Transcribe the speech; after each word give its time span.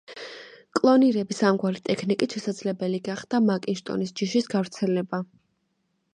კლონირების 0.77 1.41
ამგვარი 1.49 1.83
ტექნიკით 1.89 2.37
შესაძლებელი 2.39 3.01
გახდა 3.09 3.43
მაკინტოშის 3.51 4.17
ჯიშის 4.23 4.51
გავრცელება. 4.57 5.23